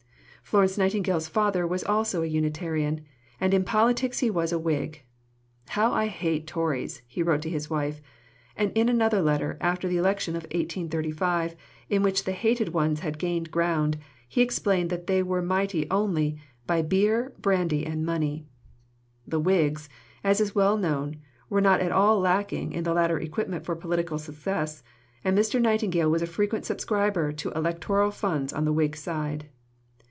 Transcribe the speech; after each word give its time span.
Florence 0.43 0.77
Nightingale's 0.77 1.29
father 1.29 1.65
was 1.65 1.81
also 1.81 2.23
a 2.23 2.25
Unitarian; 2.25 3.05
and 3.39 3.53
in 3.53 3.63
politics 3.63 4.19
he 4.19 4.29
was 4.29 4.51
a 4.51 4.59
Whig. 4.59 5.01
"How 5.69 5.93
I 5.93 6.07
hate 6.07 6.45
Tories," 6.45 7.01
he 7.07 7.23
wrote 7.23 7.41
to 7.43 7.49
his 7.49 7.69
wife; 7.69 8.01
and 8.57 8.69
in 8.75 8.89
another 8.89 9.21
letter, 9.21 9.57
after 9.61 9.87
the 9.87 9.95
election 9.95 10.35
of 10.35 10.43
1835, 10.45 11.55
in 11.89 12.03
which 12.03 12.25
the 12.25 12.33
hated 12.33 12.73
ones 12.73 12.99
had 12.99 13.17
gained 13.17 13.49
ground, 13.49 13.97
he 14.27 14.41
explained 14.41 14.89
that 14.89 15.07
they 15.07 15.23
were 15.23 15.41
mighty 15.41 15.89
only 15.89 16.37
"by 16.67 16.81
Beer, 16.81 17.31
Brandy, 17.39 17.85
and 17.85 18.05
Money." 18.05 18.45
The 19.25 19.39
Whigs, 19.39 19.87
as 20.21 20.41
is 20.41 20.53
well 20.53 20.75
known, 20.75 21.15
were 21.49 21.61
not 21.61 21.79
all 21.93 22.19
lacking 22.19 22.73
in 22.73 22.83
the 22.83 22.93
latter 22.93 23.17
equipment 23.17 23.63
for 23.63 23.73
political 23.73 24.17
success, 24.19 24.83
and 25.23 25.37
Mr. 25.37 25.61
Nightingale 25.61 26.11
was 26.11 26.21
a 26.21 26.27
frequent 26.27 26.65
subscriber 26.65 27.31
to 27.31 27.51
electoral 27.51 28.11
funds 28.11 28.51
on 28.51 28.65
the 28.65 28.73
Whig 28.73 28.97
side. 28.97 29.47